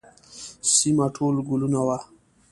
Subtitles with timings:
[0.75, 1.97] سیمه ټول ګلونه وه.